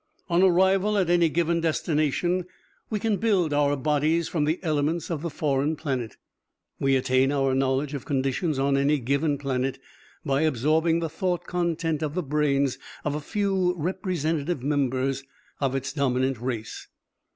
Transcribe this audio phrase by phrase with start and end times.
[0.29, 2.45] "On arrival at any given destination,
[2.89, 6.17] we can build our bodies from the elements of the foreign planet.
[6.79, 9.77] We attain our knowledge of conditions on any given planet
[10.25, 15.23] by absorbing the thought content of the brains of a few representative members
[15.59, 16.87] of its dominant race.